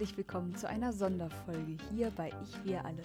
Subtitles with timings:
[0.00, 3.02] herzlich willkommen zu einer Sonderfolge hier bei Ich Wir Alle.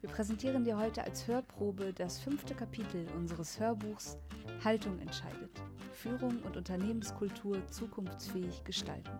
[0.00, 4.16] Wir präsentieren dir heute als Hörprobe das fünfte Kapitel unseres Hörbuchs
[4.64, 5.50] Haltung entscheidet.
[5.92, 9.10] Führung und Unternehmenskultur zukunftsfähig gestalten.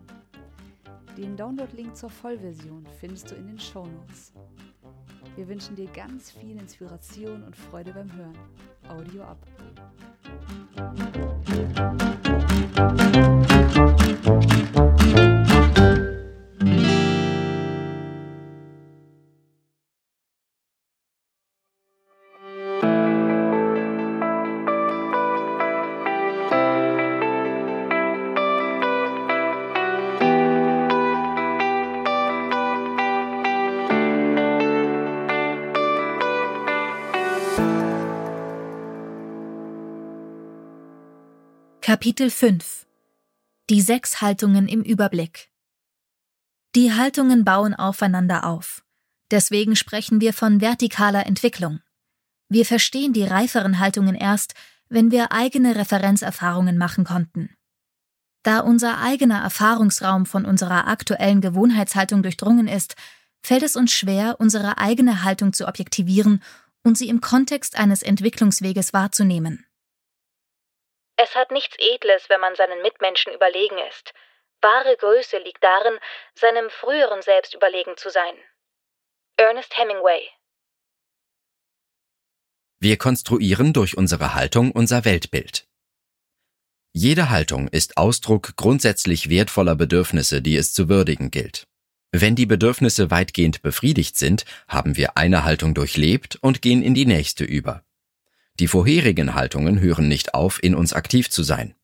[1.18, 4.32] Den Download-Link zur Vollversion findest du in den Shownotes.
[5.34, 8.38] Wir wünschen dir ganz viel Inspiration und Freude beim Hören.
[8.88, 9.46] Audio ab.
[41.96, 42.84] Kapitel 5
[43.70, 45.48] Die sechs Haltungen im Überblick
[46.74, 48.84] Die Haltungen bauen aufeinander auf.
[49.30, 51.80] Deswegen sprechen wir von vertikaler Entwicklung.
[52.50, 54.52] Wir verstehen die reiferen Haltungen erst,
[54.90, 57.56] wenn wir eigene Referenzerfahrungen machen konnten.
[58.42, 62.94] Da unser eigener Erfahrungsraum von unserer aktuellen Gewohnheitshaltung durchdrungen ist,
[63.40, 66.42] fällt es uns schwer, unsere eigene Haltung zu objektivieren
[66.82, 69.65] und sie im Kontext eines Entwicklungsweges wahrzunehmen.
[71.16, 74.12] Es hat nichts Edles, wenn man seinen Mitmenschen überlegen ist.
[74.60, 75.98] Wahre Größe liegt darin,
[76.34, 78.36] seinem früheren Selbst überlegen zu sein.
[79.36, 80.28] Ernest Hemingway
[82.80, 85.66] Wir konstruieren durch unsere Haltung unser Weltbild.
[86.92, 91.66] Jede Haltung ist Ausdruck grundsätzlich wertvoller Bedürfnisse, die es zu würdigen gilt.
[92.12, 97.04] Wenn die Bedürfnisse weitgehend befriedigt sind, haben wir eine Haltung durchlebt und gehen in die
[97.04, 97.85] nächste über.
[98.58, 101.74] Die vorherigen Haltungen hören nicht auf, in uns aktiv zu sein.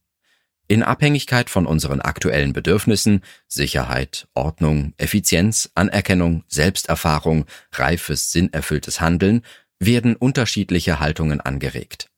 [0.68, 9.42] In Abhängigkeit von unseren aktuellen Bedürfnissen, Sicherheit, Ordnung, Effizienz, Anerkennung, Selbsterfahrung, reifes, sinnerfülltes Handeln,
[9.78, 12.08] werden unterschiedliche Haltungen angeregt.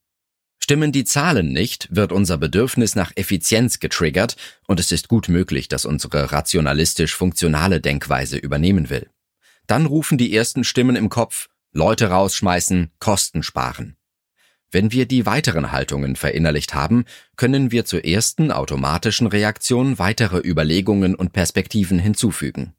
[0.60, 4.36] Stimmen die Zahlen nicht, wird unser Bedürfnis nach Effizienz getriggert
[4.66, 9.10] und es ist gut möglich, dass unsere rationalistisch funktionale Denkweise übernehmen will.
[9.66, 13.96] Dann rufen die ersten Stimmen im Kopf Leute rausschmeißen, Kosten sparen.
[14.70, 17.04] Wenn wir die weiteren Haltungen verinnerlicht haben,
[17.36, 22.74] können wir zur ersten automatischen Reaktion weitere Überlegungen und Perspektiven hinzufügen.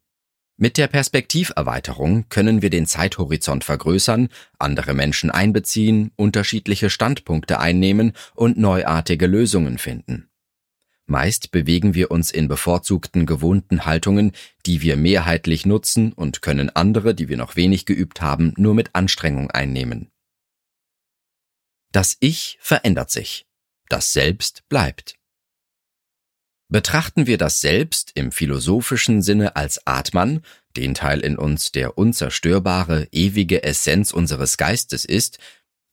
[0.58, 8.56] Mit der Perspektiverweiterung können wir den Zeithorizont vergrößern, andere Menschen einbeziehen, unterschiedliche Standpunkte einnehmen und
[8.56, 10.30] neuartige Lösungen finden.
[11.04, 14.32] Meist bewegen wir uns in bevorzugten gewohnten Haltungen,
[14.64, 18.90] die wir mehrheitlich nutzen und können andere, die wir noch wenig geübt haben, nur mit
[18.94, 20.10] Anstrengung einnehmen.
[21.96, 23.46] Das Ich verändert sich.
[23.88, 25.14] Das Selbst bleibt.
[26.68, 30.42] Betrachten wir das Selbst im philosophischen Sinne als Atman,
[30.76, 35.38] den Teil in uns, der unzerstörbare, ewige Essenz unseres Geistes ist,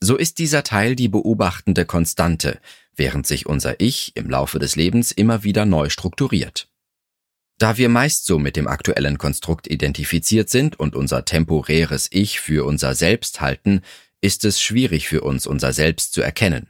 [0.01, 2.59] so ist dieser Teil die beobachtende Konstante,
[2.97, 6.67] während sich unser Ich im Laufe des Lebens immer wieder neu strukturiert.
[7.59, 12.65] Da wir meist so mit dem aktuellen Konstrukt identifiziert sind und unser temporäres Ich für
[12.65, 13.83] unser Selbst halten,
[14.23, 16.69] ist es schwierig für uns, unser Selbst zu erkennen.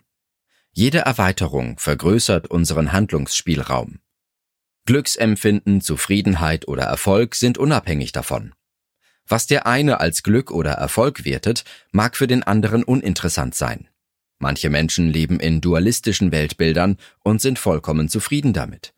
[0.72, 4.00] Jede Erweiterung vergrößert unseren Handlungsspielraum.
[4.86, 8.54] Glücksempfinden, Zufriedenheit oder Erfolg sind unabhängig davon.
[9.28, 13.88] Was der eine als Glück oder Erfolg wertet, mag für den anderen uninteressant sein.
[14.40, 18.96] Manche Menschen leben in dualistischen Weltbildern und sind vollkommen zufrieden damit.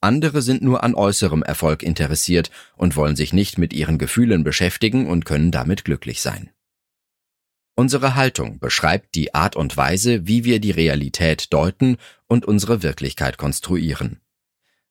[0.00, 5.06] Andere sind nur an äußerem Erfolg interessiert und wollen sich nicht mit ihren Gefühlen beschäftigen
[5.06, 6.50] und können damit glücklich sein.
[7.74, 13.38] Unsere Haltung beschreibt die Art und Weise, wie wir die Realität deuten und unsere Wirklichkeit
[13.38, 14.20] konstruieren.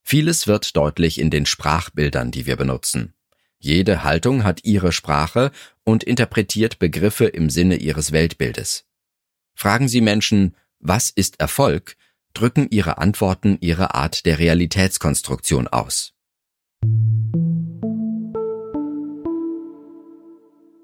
[0.02, 3.14] Vieles wird deutlich in den Sprachbildern, die wir benutzen.
[3.58, 5.52] Jede Haltung hat ihre Sprache
[5.84, 8.86] und interpretiert Begriffe im Sinne ihres Weltbildes.
[9.54, 11.96] Fragen Sie Menschen, was ist Erfolg,
[12.32, 16.14] drücken ihre Antworten ihre Art der Realitätskonstruktion aus.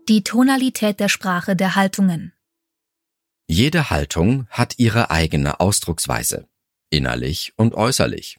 [0.09, 2.33] Die Tonalität der Sprache der Haltungen.
[3.49, 6.47] Jede Haltung hat ihre eigene Ausdrucksweise,
[6.91, 8.39] innerlich und äußerlich.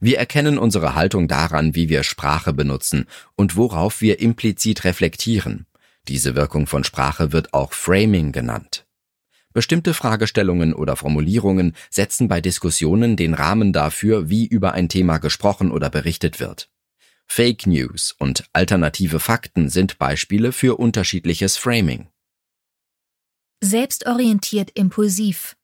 [0.00, 3.06] Wir erkennen unsere Haltung daran, wie wir Sprache benutzen
[3.36, 5.66] und worauf wir implizit reflektieren.
[6.08, 8.84] Diese Wirkung von Sprache wird auch Framing genannt.
[9.52, 15.70] Bestimmte Fragestellungen oder Formulierungen setzen bei Diskussionen den Rahmen dafür, wie über ein Thema gesprochen
[15.70, 16.68] oder berichtet wird.
[17.26, 22.08] Fake News und alternative Fakten sind Beispiele für unterschiedliches Framing.
[23.60, 25.56] Selbstorientiert impulsiv.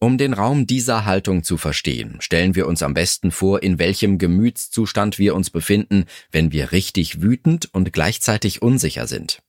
[0.00, 4.18] Um den Raum dieser Haltung zu verstehen, stellen wir uns am besten vor, in welchem
[4.18, 9.42] Gemütszustand wir uns befinden, wenn wir richtig wütend und gleichzeitig unsicher sind.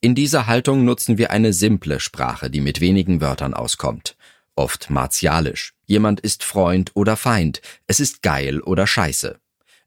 [0.00, 4.16] In dieser Haltung nutzen wir eine simple Sprache, die mit wenigen Wörtern auskommt.
[4.54, 5.74] Oft martialisch.
[5.86, 7.60] Jemand ist Freund oder Feind.
[7.86, 9.40] Es ist geil oder scheiße.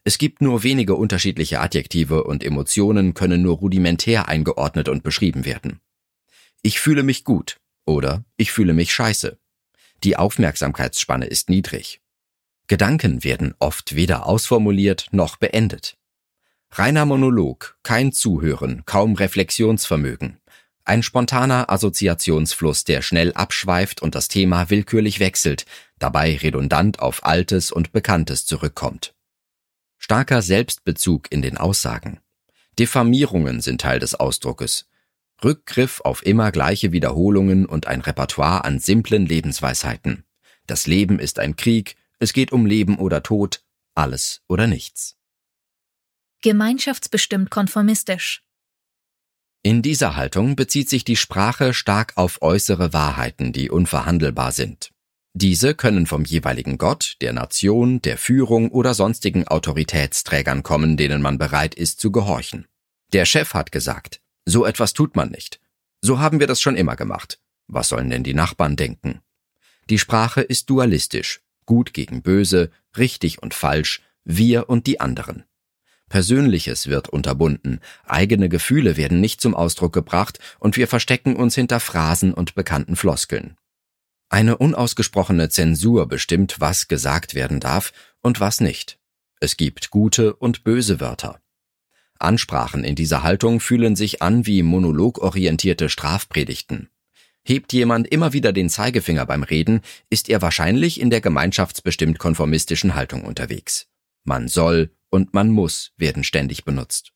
[0.05, 5.79] Es gibt nur wenige unterschiedliche Adjektive und Emotionen können nur rudimentär eingeordnet und beschrieben werden.
[6.61, 9.38] Ich fühle mich gut oder ich fühle mich scheiße.
[10.03, 12.01] Die Aufmerksamkeitsspanne ist niedrig.
[12.67, 15.97] Gedanken werden oft weder ausformuliert noch beendet.
[16.71, 20.39] Reiner Monolog, kein Zuhören, kaum Reflexionsvermögen.
[20.85, 25.65] Ein spontaner Assoziationsfluss, der schnell abschweift und das Thema willkürlich wechselt,
[25.99, 29.13] dabei redundant auf Altes und Bekanntes zurückkommt.
[30.05, 32.19] Starker Selbstbezug in den Aussagen.
[32.77, 34.89] Diffamierungen sind Teil des Ausdruckes.
[35.41, 40.25] Rückgriff auf immer gleiche Wiederholungen und ein Repertoire an simplen Lebensweisheiten.
[40.67, 43.63] Das Leben ist ein Krieg, es geht um Leben oder Tod,
[43.95, 45.15] alles oder nichts.
[46.41, 48.44] Gemeinschaftsbestimmt konformistisch.
[49.61, 54.93] In dieser Haltung bezieht sich die Sprache stark auf äußere Wahrheiten, die unverhandelbar sind.
[55.35, 61.39] Diese können vom jeweiligen Gott, der Nation, der Führung oder sonstigen Autoritätsträgern kommen, denen man
[61.39, 62.68] bereit ist zu gehorchen.
[63.13, 65.59] Der Chef hat gesagt, so etwas tut man nicht.
[66.01, 67.39] So haben wir das schon immer gemacht.
[67.68, 69.21] Was sollen denn die Nachbarn denken?
[69.89, 75.45] Die Sprache ist dualistisch, gut gegen böse, richtig und falsch, wir und die anderen.
[76.09, 81.80] Persönliches wird unterbunden, eigene Gefühle werden nicht zum Ausdruck gebracht und wir verstecken uns hinter
[81.80, 83.57] Phrasen und bekannten Floskeln.
[84.33, 88.97] Eine unausgesprochene Zensur bestimmt, was gesagt werden darf und was nicht.
[89.39, 91.39] Es gibt gute und böse Wörter.
[92.18, 96.89] Ansprachen in dieser Haltung fühlen sich an wie monologorientierte Strafpredigten.
[97.44, 102.95] Hebt jemand immer wieder den Zeigefinger beim Reden, ist er wahrscheinlich in der gemeinschaftsbestimmt konformistischen
[102.95, 103.85] Haltung unterwegs.
[104.24, 107.13] Man soll und man muss werden ständig benutzt.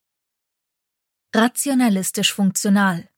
[1.34, 3.10] Rationalistisch funktional.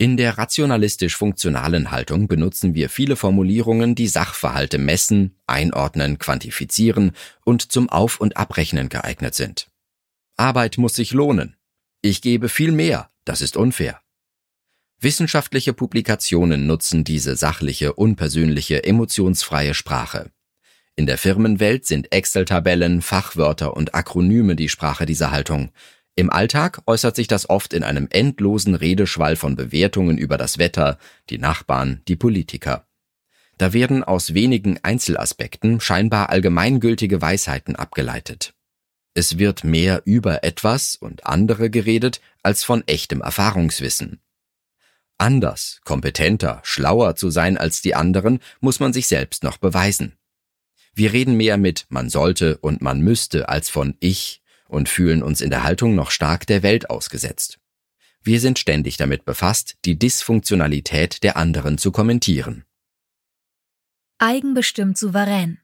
[0.00, 7.12] In der rationalistisch-funktionalen Haltung benutzen wir viele Formulierungen, die Sachverhalte messen, einordnen, quantifizieren
[7.44, 9.70] und zum Auf- und Abrechnen geeignet sind.
[10.38, 11.56] Arbeit muss sich lohnen.
[12.00, 14.00] Ich gebe viel mehr, das ist unfair.
[15.00, 20.30] Wissenschaftliche Publikationen nutzen diese sachliche, unpersönliche, emotionsfreie Sprache.
[20.96, 25.72] In der Firmenwelt sind Excel-Tabellen, Fachwörter und Akronyme die Sprache dieser Haltung.
[26.20, 30.98] Im Alltag äußert sich das oft in einem endlosen Redeschwall von Bewertungen über das Wetter,
[31.30, 32.86] die Nachbarn, die Politiker.
[33.56, 38.52] Da werden aus wenigen Einzelaspekten scheinbar allgemeingültige Weisheiten abgeleitet.
[39.14, 44.20] Es wird mehr über etwas und andere geredet als von echtem Erfahrungswissen.
[45.16, 50.18] Anders, kompetenter, schlauer zu sein als die anderen, muss man sich selbst noch beweisen.
[50.92, 55.40] Wir reden mehr mit man sollte und man müsste als von ich und fühlen uns
[55.40, 57.58] in der Haltung noch stark der Welt ausgesetzt.
[58.22, 62.64] Wir sind ständig damit befasst, die Dysfunktionalität der anderen zu kommentieren.
[64.18, 65.58] Eigenbestimmt souverän.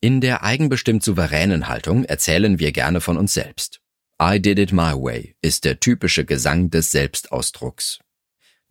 [0.00, 3.80] In der eigenbestimmt souveränen Haltung erzählen wir gerne von uns selbst.
[4.22, 7.98] I did it my way ist der typische Gesang des Selbstausdrucks.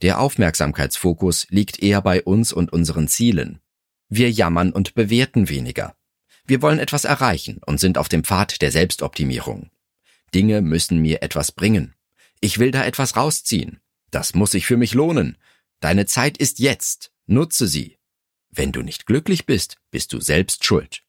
[0.01, 3.59] Der Aufmerksamkeitsfokus liegt eher bei uns und unseren Zielen.
[4.07, 5.95] Wir jammern und bewerten weniger.
[6.49, 9.69] Wir wollen etwas erreichen und sind auf dem Pfad der Selbstoptimierung.
[10.33, 11.93] Dinge müssen mir etwas bringen.
[12.41, 13.81] Ich will da etwas rausziehen.
[14.09, 15.37] Das muss sich für mich lohnen.
[15.79, 17.11] Deine Zeit ist jetzt.
[17.27, 17.99] Nutze sie.
[18.49, 21.03] Wenn du nicht glücklich bist, bist du selbst schuld.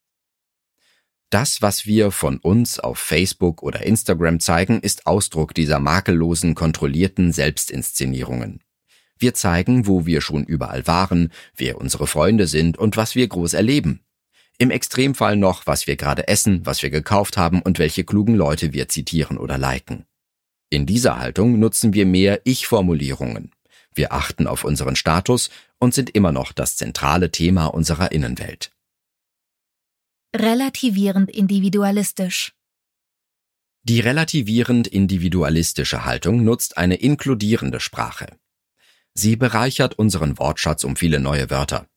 [1.30, 7.32] Das, was wir von uns auf Facebook oder Instagram zeigen, ist Ausdruck dieser makellosen, kontrollierten
[7.32, 8.62] Selbstinszenierungen.
[9.16, 13.54] Wir zeigen, wo wir schon überall waren, wer unsere Freunde sind und was wir groß
[13.54, 14.04] erleben.
[14.60, 18.72] Im Extremfall noch, was wir gerade essen, was wir gekauft haben und welche klugen Leute
[18.72, 20.04] wir zitieren oder liken.
[20.68, 23.50] In dieser Haltung nutzen wir mehr Ich-Formulierungen.
[23.94, 28.70] Wir achten auf unseren Status und sind immer noch das zentrale Thema unserer Innenwelt
[30.34, 32.52] relativierend individualistisch.
[33.82, 38.38] Die relativierend individualistische Haltung nutzt eine inkludierende Sprache.
[39.14, 41.88] Sie bereichert unseren Wortschatz um viele neue Wörter.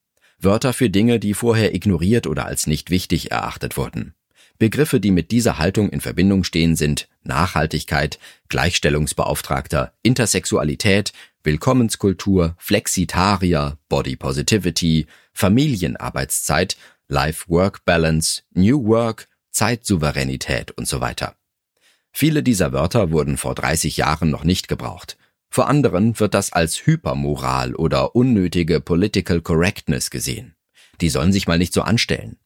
[0.43, 4.13] Wörter für Dinge, die vorher ignoriert oder als nicht wichtig erachtet wurden.
[4.59, 8.19] Begriffe, die mit dieser Haltung in Verbindung stehen, sind Nachhaltigkeit,
[8.49, 11.11] Gleichstellungsbeauftragter, Intersexualität,
[11.43, 21.35] Willkommenskultur, Flexitarier, Body Positivity, Familienarbeitszeit Life-Work-Balance, New Work, Zeitsouveränität und so weiter.
[22.11, 25.17] Viele dieser Wörter wurden vor 30 Jahren noch nicht gebraucht.
[25.53, 30.55] Vor anderen wird das als Hypermoral oder unnötige Political Correctness gesehen.
[30.99, 32.39] Die sollen sich mal nicht so anstellen.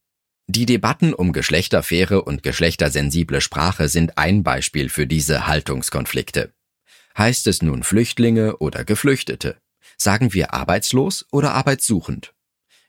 [0.47, 6.51] Die Debatten um geschlechterfaire und geschlechtersensible Sprache sind ein Beispiel für diese Haltungskonflikte.
[7.17, 9.55] Heißt es nun Flüchtlinge oder Geflüchtete?
[9.95, 12.33] Sagen wir arbeitslos oder arbeitssuchend?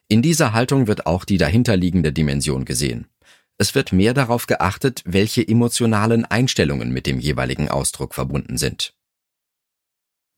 [0.09, 3.07] In dieser Haltung wird auch die dahinterliegende Dimension gesehen.
[3.57, 8.98] Es wird mehr darauf geachtet, welche emotionalen Einstellungen mit dem jeweiligen Ausdruck verbunden sind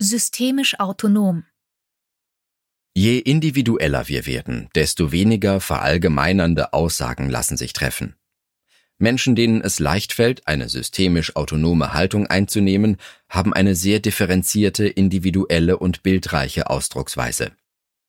[0.02, 1.44] systemisch autonom.
[2.94, 8.16] Je individueller wir werden, desto weniger verallgemeinernde Aussagen lassen sich treffen.
[8.96, 12.96] Menschen, denen es leicht fällt, eine systemisch autonome Haltung einzunehmen,
[13.28, 17.52] haben eine sehr differenzierte, individuelle und bildreiche Ausdrucksweise.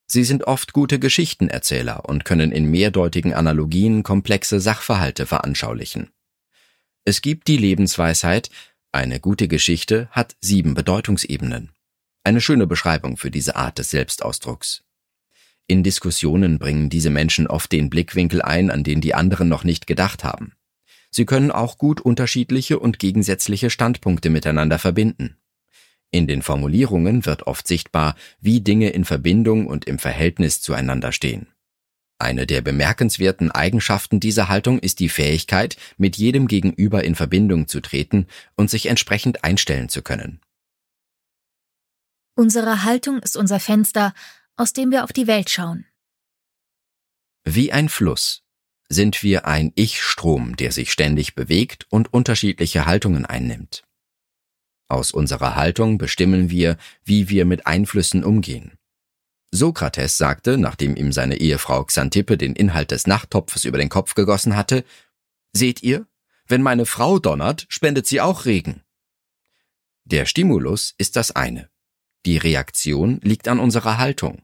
[0.08, 6.10] Sie sind oft gute Geschichtenerzähler und können in mehrdeutigen Analogien komplexe Sachverhalte veranschaulichen.
[7.04, 8.50] Es gibt die Lebensweisheit,
[8.94, 11.72] eine gute Geschichte hat sieben Bedeutungsebenen.
[12.24, 14.84] Eine schöne Beschreibung für diese Art des Selbstausdrucks.
[15.68, 19.88] In Diskussionen bringen diese Menschen oft den Blickwinkel ein, an den die anderen noch nicht
[19.88, 20.54] gedacht haben.
[21.10, 25.38] Sie können auch gut unterschiedliche und gegensätzliche Standpunkte miteinander verbinden.
[26.12, 31.48] In den Formulierungen wird oft sichtbar, wie Dinge in Verbindung und im Verhältnis zueinander stehen.
[32.20, 37.80] Eine der bemerkenswerten Eigenschaften dieser Haltung ist die Fähigkeit, mit jedem Gegenüber in Verbindung zu
[37.82, 40.40] treten und sich entsprechend einstellen zu können.
[42.36, 44.14] Unsere Haltung ist unser Fenster,
[44.56, 45.86] aus dem wir auf die Welt schauen.
[47.44, 48.44] Wie ein Fluss
[48.90, 53.84] sind wir ein Ich-Strom, der sich ständig bewegt und unterschiedliche Haltungen einnimmt.
[54.90, 58.78] Aus unserer Haltung bestimmen wir, wie wir mit Einflüssen umgehen.
[59.52, 64.56] Sokrates sagte, nachdem ihm seine Ehefrau Xantippe den Inhalt des Nachttopfes über den Kopf gegossen
[64.56, 64.84] hatte,
[65.54, 66.08] Seht ihr,
[66.48, 68.84] wenn meine Frau donnert, spendet sie auch Regen.
[70.06, 71.70] Der Stimulus ist das eine.
[72.26, 74.44] Die Reaktion liegt an unserer Haltung.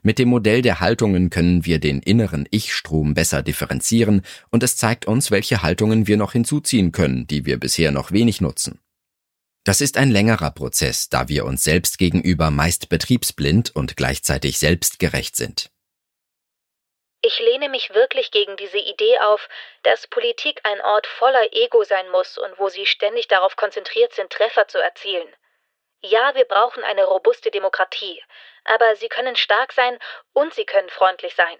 [0.00, 5.06] Mit dem Modell der Haltungen können wir den inneren Ich-Strom besser differenzieren und es zeigt
[5.06, 8.80] uns, welche Haltungen wir noch hinzuziehen können, die wir bisher noch wenig nutzen.
[9.64, 15.34] Das ist ein längerer Prozess, da wir uns selbst gegenüber meist betriebsblind und gleichzeitig selbstgerecht
[15.34, 15.70] sind.
[17.20, 19.48] Ich lehne mich wirklich gegen diese Idee auf,
[19.82, 24.30] dass Politik ein Ort voller Ego sein muss und wo sie ständig darauf konzentriert sind,
[24.30, 25.28] Treffer zu erzielen.
[26.02, 28.22] Ja, wir brauchen eine robuste Demokratie,
[28.64, 29.98] aber sie können stark sein
[30.32, 31.58] und sie können freundlich sein.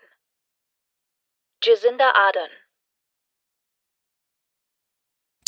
[1.62, 2.50] Jacinda Ardern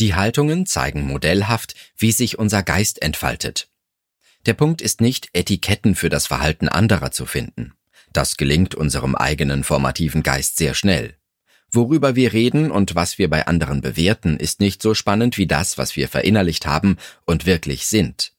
[0.00, 3.68] Die Haltungen zeigen modellhaft, wie sich unser Geist entfaltet.
[4.46, 7.74] Der Punkt ist nicht, Etiketten für das Verhalten anderer zu finden.
[8.12, 11.16] Das gelingt unserem eigenen formativen Geist sehr schnell.
[11.70, 15.78] Worüber wir reden und was wir bei anderen bewerten, ist nicht so spannend wie das,
[15.78, 18.32] was wir verinnerlicht haben und wirklich sind.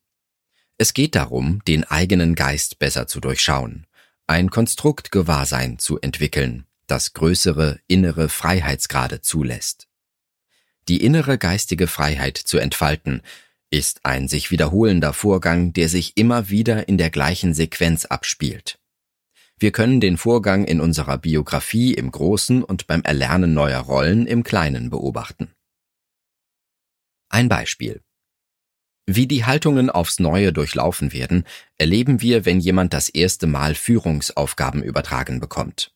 [0.81, 3.85] Es geht darum, den eigenen Geist besser zu durchschauen,
[4.25, 9.88] ein Konstruktgewahrsein zu entwickeln, das größere innere Freiheitsgrade zulässt.
[10.88, 13.21] Die innere geistige Freiheit zu entfalten,
[13.69, 18.79] ist ein sich wiederholender Vorgang, der sich immer wieder in der gleichen Sequenz abspielt.
[19.59, 24.41] Wir können den Vorgang in unserer Biografie im Großen und beim Erlernen neuer Rollen im
[24.41, 25.53] Kleinen beobachten.
[27.29, 28.01] Ein Beispiel.
[29.05, 31.46] Wie die Haltungen aufs Neue durchlaufen werden,
[31.77, 35.91] erleben wir, wenn jemand das erste Mal Führungsaufgaben übertragen bekommt.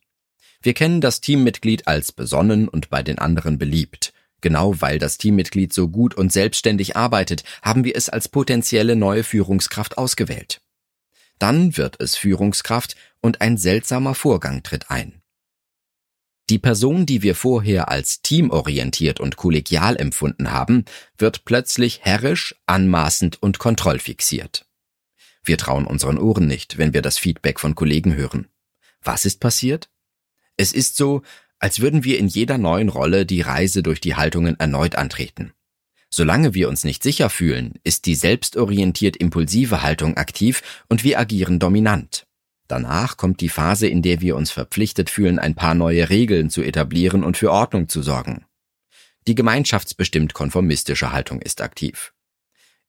[0.61, 4.13] Wir kennen das Teammitglied als besonnen und bei den anderen beliebt.
[4.41, 9.23] Genau weil das Teammitglied so gut und selbstständig arbeitet, haben wir es als potenzielle neue
[9.23, 10.61] Führungskraft ausgewählt.
[11.39, 15.21] Dann wird es Führungskraft und ein seltsamer Vorgang tritt ein.
[16.49, 20.85] Die Person, die wir vorher als teamorientiert und kollegial empfunden haben,
[21.17, 24.65] wird plötzlich herrisch, anmaßend und kontrollfixiert.
[25.43, 28.47] Wir trauen unseren Ohren nicht, wenn wir das Feedback von Kollegen hören.
[29.01, 29.89] Was ist passiert?
[30.57, 31.23] Es ist so,
[31.59, 35.53] als würden wir in jeder neuen Rolle die Reise durch die Haltungen erneut antreten.
[36.11, 41.59] Solange wir uns nicht sicher fühlen, ist die selbstorientiert impulsive Haltung aktiv und wir agieren
[41.59, 42.27] dominant.
[42.67, 46.63] Danach kommt die Phase, in der wir uns verpflichtet fühlen, ein paar neue Regeln zu
[46.63, 48.45] etablieren und für Ordnung zu sorgen.
[49.27, 52.13] Die gemeinschaftsbestimmt konformistische Haltung ist aktiv.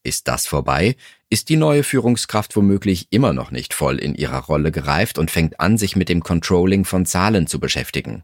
[0.02, 0.96] Ist das vorbei,
[1.30, 5.58] ist die neue Führungskraft womöglich immer noch nicht voll in ihrer Rolle gereift und fängt
[5.60, 8.22] an, sich mit dem Controlling von Zahlen zu beschäftigen.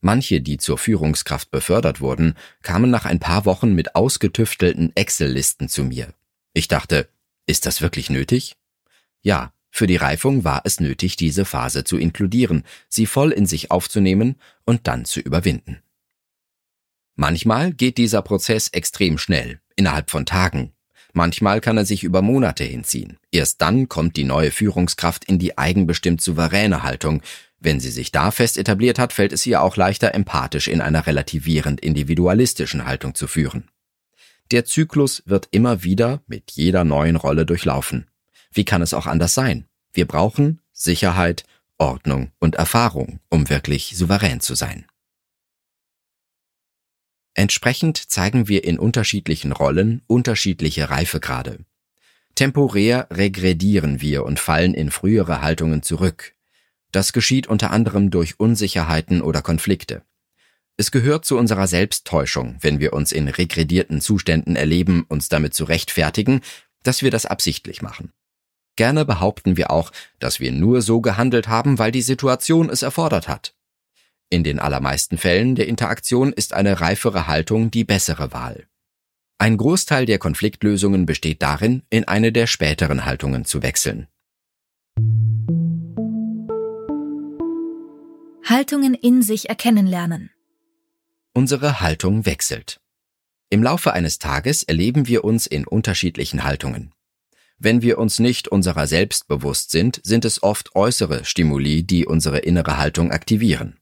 [0.00, 5.84] Manche, die zur Führungskraft befördert wurden, kamen nach ein paar Wochen mit ausgetüftelten Excel-Listen zu
[5.84, 6.14] mir.
[6.52, 7.08] Ich dachte,
[7.46, 8.56] ist das wirklich nötig?
[9.22, 13.70] Ja, für die Reifung war es nötig, diese Phase zu inkludieren, sie voll in sich
[13.70, 15.80] aufzunehmen und dann zu überwinden.
[17.14, 20.72] Manchmal geht dieser Prozess extrem schnell, innerhalb von Tagen.
[21.12, 23.18] Manchmal kann er sich über Monate hinziehen.
[23.32, 27.20] Erst dann kommt die neue Führungskraft in die eigenbestimmt souveräne Haltung.
[27.58, 31.06] Wenn sie sich da fest etabliert hat, fällt es ihr auch leichter, empathisch in einer
[31.06, 33.68] relativierend individualistischen Haltung zu führen.
[34.50, 38.09] Der Zyklus wird immer wieder mit jeder neuen Rolle durchlaufen.
[38.52, 39.66] Wie kann es auch anders sein?
[39.92, 41.44] Wir brauchen Sicherheit,
[41.78, 44.86] Ordnung und Erfahrung, um wirklich souverän zu sein.
[47.34, 51.64] Entsprechend zeigen wir in unterschiedlichen Rollen unterschiedliche Reifegrade.
[52.34, 56.34] Temporär regredieren wir und fallen in frühere Haltungen zurück.
[56.92, 60.02] Das geschieht unter anderem durch Unsicherheiten oder Konflikte.
[60.76, 65.64] Es gehört zu unserer Selbsttäuschung, wenn wir uns in regredierten Zuständen erleben, uns damit zu
[65.64, 66.40] rechtfertigen,
[66.82, 68.12] dass wir das absichtlich machen.
[68.80, 73.28] Gerne behaupten wir auch, dass wir nur so gehandelt haben, weil die Situation es erfordert
[73.28, 73.54] hat.
[74.30, 78.68] In den allermeisten Fällen der Interaktion ist eine reifere Haltung die bessere Wahl.
[79.36, 84.06] Ein Großteil der Konfliktlösungen besteht darin, in eine der späteren Haltungen zu wechseln.
[88.46, 90.30] Haltungen in sich erkennen lernen.
[91.34, 92.80] Unsere Haltung wechselt.
[93.50, 96.94] Im Laufe eines Tages erleben wir uns in unterschiedlichen Haltungen.
[97.62, 102.38] Wenn wir uns nicht unserer selbst bewusst sind, sind es oft äußere Stimuli, die unsere
[102.38, 103.78] innere Haltung aktivieren.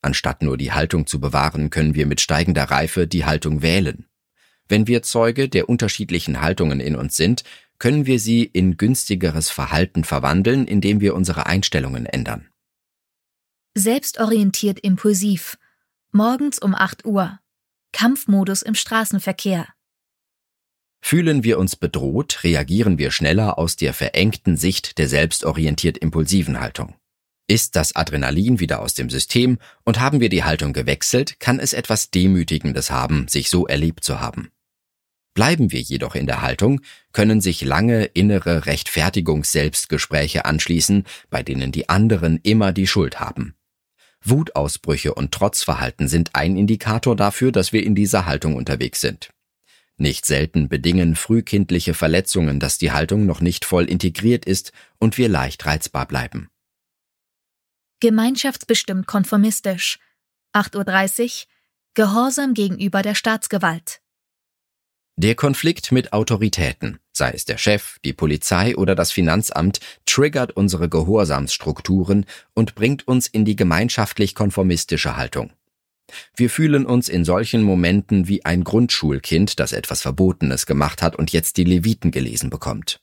[0.00, 4.06] Anstatt nur die Haltung zu bewahren, können wir mit steigender Reife die Haltung wählen.
[4.66, 7.44] Wenn wir Zeuge der unterschiedlichen Haltungen in uns sind,
[7.78, 12.48] können wir sie in günstigeres Verhalten verwandeln, indem wir unsere Einstellungen ändern.
[13.74, 15.58] Selbstorientiert impulsiv.
[16.12, 17.40] Morgens um 8 Uhr.
[17.92, 19.68] Kampfmodus im Straßenverkehr.
[21.04, 26.94] Fühlen wir uns bedroht, reagieren wir schneller aus der verengten Sicht der selbstorientiert impulsiven Haltung.
[27.48, 31.72] Ist das Adrenalin wieder aus dem System und haben wir die Haltung gewechselt, kann es
[31.72, 34.50] etwas Demütigendes haben, sich so erlebt zu haben.
[35.34, 36.80] Bleiben wir jedoch in der Haltung,
[37.12, 43.54] können sich lange innere Rechtfertigungs-Selbstgespräche anschließen, bei denen die anderen immer die Schuld haben.
[44.22, 49.31] Wutausbrüche und Trotzverhalten sind ein Indikator dafür, dass wir in dieser Haltung unterwegs sind.
[50.02, 55.28] Nicht selten bedingen frühkindliche Verletzungen, dass die Haltung noch nicht voll integriert ist und wir
[55.28, 56.48] leicht reizbar bleiben.
[58.00, 60.00] Gemeinschaftsbestimmt konformistisch.
[60.54, 61.30] 8.30 Uhr.
[61.94, 64.00] Gehorsam gegenüber der Staatsgewalt.
[65.14, 70.88] Der Konflikt mit Autoritäten, sei es der Chef, die Polizei oder das Finanzamt, triggert unsere
[70.88, 75.52] Gehorsamsstrukturen und bringt uns in die gemeinschaftlich konformistische Haltung.
[76.36, 81.32] Wir fühlen uns in solchen Momenten wie ein Grundschulkind, das etwas Verbotenes gemacht hat und
[81.32, 83.00] jetzt die Leviten gelesen bekommt.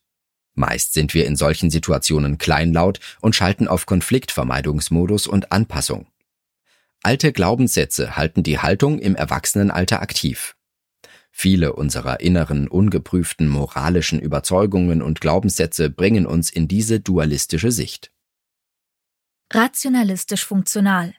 [0.53, 6.07] Meist sind wir in solchen Situationen kleinlaut und schalten auf Konfliktvermeidungsmodus und Anpassung.
[7.01, 10.55] Alte Glaubenssätze halten die Haltung im Erwachsenenalter aktiv.
[11.31, 18.11] Viele unserer inneren, ungeprüften moralischen Überzeugungen und Glaubenssätze bringen uns in diese dualistische Sicht.
[19.51, 21.15] Rationalistisch funktional.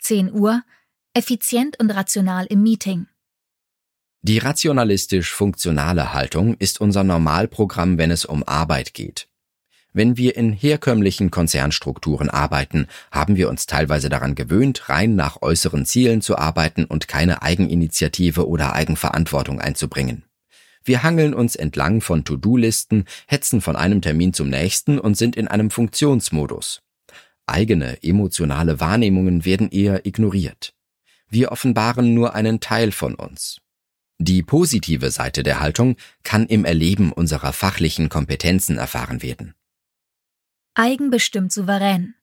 [0.00, 0.62] 10 Uhr.
[1.18, 3.08] Effizient und rational im Meeting.
[4.22, 9.26] Die rationalistisch-funktionale Haltung ist unser Normalprogramm, wenn es um Arbeit geht.
[9.92, 15.86] Wenn wir in herkömmlichen Konzernstrukturen arbeiten, haben wir uns teilweise daran gewöhnt, rein nach äußeren
[15.86, 20.22] Zielen zu arbeiten und keine Eigeninitiative oder Eigenverantwortung einzubringen.
[20.84, 25.48] Wir hangeln uns entlang von To-Do-Listen, hetzen von einem Termin zum nächsten und sind in
[25.48, 26.80] einem Funktionsmodus.
[27.48, 30.74] Eigene emotionale Wahrnehmungen werden eher ignoriert.
[31.28, 33.60] Wir offenbaren nur einen Teil von uns.
[34.18, 39.54] Die positive Seite der Haltung kann im Erleben unserer fachlichen Kompetenzen erfahren werden.
[40.74, 42.14] Eigenbestimmt souverän.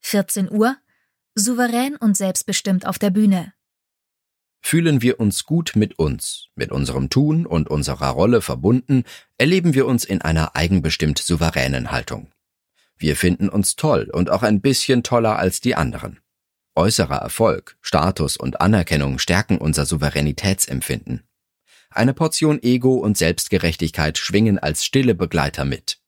[0.00, 0.76] 14 Uhr.
[1.36, 3.52] Souverän und selbstbestimmt auf der Bühne.
[4.60, 9.04] Fühlen wir uns gut mit uns, mit unserem Tun und unserer Rolle verbunden,
[9.36, 12.30] erleben wir uns in einer eigenbestimmt souveränen Haltung.
[12.96, 16.20] Wir finden uns toll und auch ein bisschen toller als die anderen.
[16.76, 21.22] Äußerer Erfolg, Status und Anerkennung stärken unser Souveränitätsempfinden.
[21.90, 26.00] Eine Portion Ego und Selbstgerechtigkeit schwingen als stille Begleiter mit.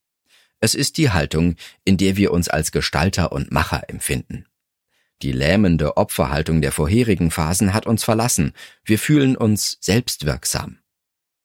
[0.58, 4.46] Es ist die Haltung, in der wir uns als Gestalter und Macher empfinden.
[5.22, 8.52] Die lähmende Opferhaltung der vorherigen Phasen hat uns verlassen,
[8.84, 10.78] wir fühlen uns selbstwirksam.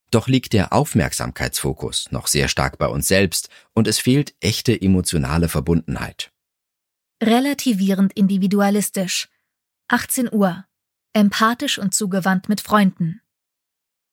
[0.09, 5.47] Doch liegt der Aufmerksamkeitsfokus noch sehr stark bei uns selbst und es fehlt echte emotionale
[5.47, 6.31] Verbundenheit.
[7.23, 9.29] Relativierend individualistisch.
[9.89, 10.65] 18 Uhr.
[11.13, 13.21] Empathisch und zugewandt mit Freunden.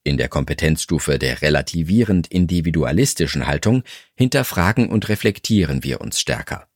[0.04, 3.82] In der Kompetenzstufe der relativierend individualistischen Haltung
[4.14, 6.68] hinterfragen und reflektieren wir uns stärker.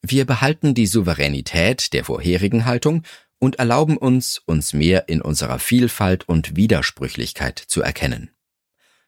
[0.00, 3.02] Wir behalten die Souveränität der vorherigen Haltung
[3.40, 8.30] und erlauben uns, uns mehr in unserer Vielfalt und Widersprüchlichkeit zu erkennen.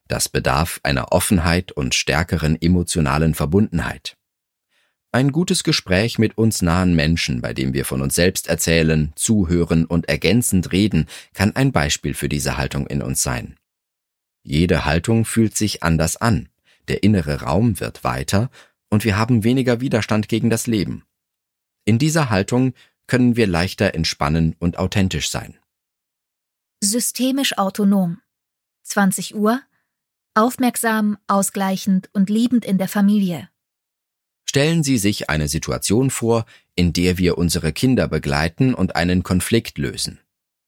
[0.09, 4.17] Das bedarf einer Offenheit und stärkeren emotionalen Verbundenheit.
[5.13, 9.85] Ein gutes Gespräch mit uns nahen Menschen, bei dem wir von uns selbst erzählen, zuhören
[9.85, 13.57] und ergänzend reden, kann ein Beispiel für diese Haltung in uns sein.
[14.43, 16.49] Jede Haltung fühlt sich anders an,
[16.87, 18.51] der innere Raum wird weiter
[18.89, 21.05] und wir haben weniger Widerstand gegen das Leben.
[21.85, 22.73] In dieser Haltung
[23.09, 25.59] können wir leichter entspannen und authentisch sein.
[26.81, 28.21] Systemisch autonom.
[28.85, 29.61] 20 Uhr.
[30.35, 33.49] Aufmerksam, ausgleichend und liebend in der Familie.
[34.51, 39.79] Stellen Sie sich eine Situation vor, in der wir unsere Kinder begleiten und einen Konflikt
[39.79, 40.19] lösen.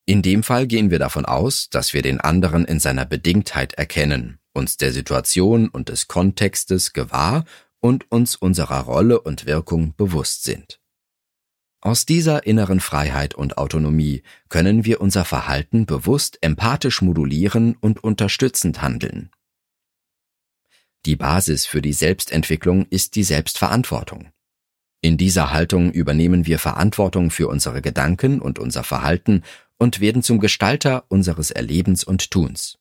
[0.06, 4.38] In dem Fall gehen wir davon aus, dass wir den anderen in seiner Bedingtheit erkennen,
[4.52, 7.44] uns der Situation und des Kontextes gewahr
[7.80, 10.78] und uns unserer Rolle und Wirkung bewusst sind.
[11.80, 18.80] Aus dieser inneren Freiheit und Autonomie können wir unser Verhalten bewusst empathisch modulieren und unterstützend
[18.80, 19.32] handeln.
[21.04, 24.30] Die Basis für die Selbstentwicklung ist die Selbstverantwortung.
[25.00, 29.42] In dieser Haltung übernehmen wir Verantwortung für unsere Gedanken und unser Verhalten
[29.78, 32.78] und werden zum Gestalter unseres Erlebens und Tuns.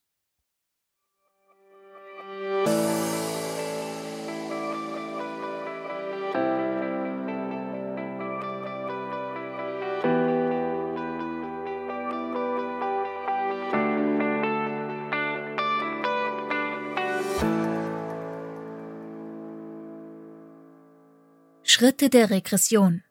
[21.81, 23.03] Schritte der Regression.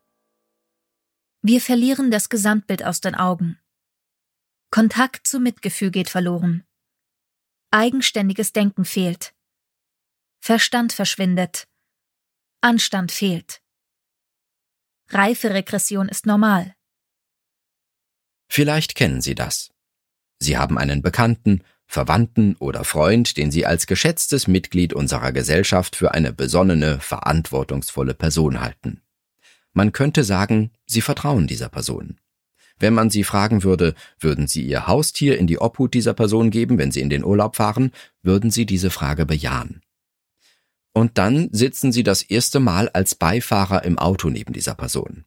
[1.43, 3.59] Wir verlieren das Gesamtbild aus den Augen.
[4.71, 6.65] Kontakt zu Mitgefühl geht verloren.
[7.73, 9.35] Eigenständiges Denken fehlt.
[10.39, 11.67] Verstand verschwindet.
[12.61, 13.61] Anstand fehlt.
[15.09, 16.77] Reife Regression ist normal.
[18.49, 19.73] Vielleicht kennen Sie das.
[20.39, 26.15] Sie haben einen Bekannten, Verwandten oder Freund, den Sie als geschätztes Mitglied unserer Gesellschaft für
[26.15, 29.01] eine besonnene, verantwortungsvolle Person halten.
[29.73, 32.21] Man könnte sagen, Sie vertrauen dieser Person.
[32.79, 36.79] Wenn man Sie fragen würde, würden Sie Ihr Haustier in die Obhut dieser Person geben,
[36.79, 37.91] wenn Sie in den Urlaub fahren,
[38.23, 39.83] würden Sie diese Frage bejahen.
[40.93, 45.25] Und dann sitzen Sie das erste Mal als Beifahrer im Auto neben dieser Person.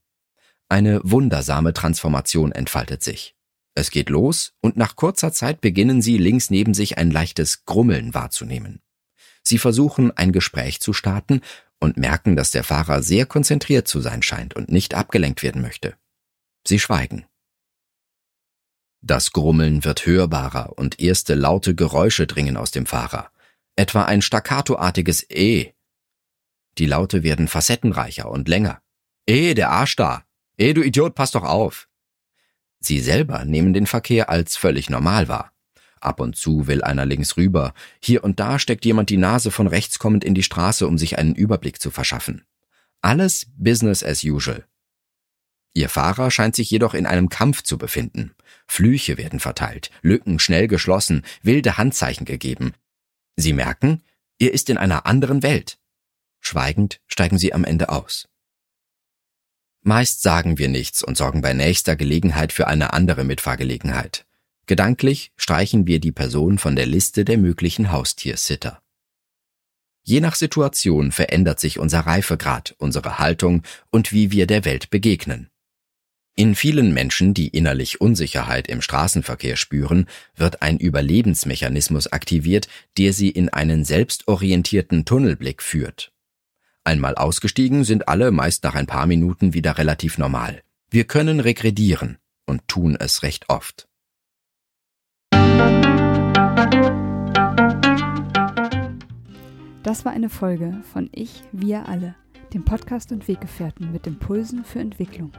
[0.70, 3.36] Eine wundersame Transformation entfaltet sich.
[3.76, 8.14] Es geht los und nach kurzer Zeit beginnen sie links neben sich ein leichtes Grummeln
[8.14, 8.82] wahrzunehmen.
[9.42, 11.42] Sie versuchen ein Gespräch zu starten
[11.80, 15.96] und merken, dass der Fahrer sehr konzentriert zu sein scheint und nicht abgelenkt werden möchte.
[16.66, 17.26] Sie schweigen.
[19.02, 23.32] Das Grummeln wird hörbarer und erste laute Geräusche dringen aus dem Fahrer,
[23.76, 25.74] etwa ein staccatoartiges E.
[26.78, 28.82] Die Laute werden facettenreicher und länger.
[29.28, 30.24] Eh, der Arsch da.
[30.58, 31.90] Eh, du Idiot, pass doch auf.
[32.84, 35.54] Sie selber nehmen den Verkehr als völlig normal wahr.
[36.02, 39.68] Ab und zu will einer links rüber, hier und da steckt jemand die Nase von
[39.68, 42.44] rechts kommend in die Straße, um sich einen Überblick zu verschaffen.
[43.02, 44.66] Alles Business as usual.
[45.74, 48.36] Ihr Fahrer scheint sich jedoch in einem Kampf zu befinden.
[48.68, 52.74] Flüche werden verteilt, Lücken schnell geschlossen, wilde Handzeichen gegeben.
[53.38, 54.04] Sie merken,
[54.40, 55.80] er ist in einer anderen Welt.
[56.42, 58.28] Schweigend steigen sie am Ende aus.
[59.86, 64.26] Meist sagen wir nichts und sorgen bei nächster Gelegenheit für eine andere Mitfahrgelegenheit.
[64.66, 68.82] Gedanklich streichen wir die Person von der Liste der möglichen Haustiersitter.
[70.04, 75.50] Je nach Situation verändert sich unser Reifegrad, unsere Haltung und wie wir der Welt begegnen.
[76.36, 83.30] In vielen Menschen, die innerlich Unsicherheit im Straßenverkehr spüren, wird ein Überlebensmechanismus aktiviert, der sie
[83.30, 86.13] in einen selbstorientierten Tunnelblick führt.
[86.86, 90.62] Einmal ausgestiegen sind alle meist nach ein paar Minuten wieder relativ normal.
[90.90, 93.88] Wir können regredieren und tun es recht oft.
[99.84, 102.16] Das war eine Folge von Ich, wir alle,
[102.54, 105.32] dem Podcast und Weggefährten mit Impulsen für Entwicklung.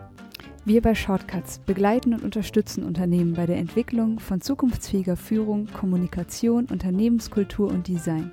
[0.65, 7.69] Wir bei Shortcuts begleiten und unterstützen Unternehmen bei der Entwicklung von zukunftsfähiger Führung, Kommunikation, Unternehmenskultur
[7.69, 8.33] und Design.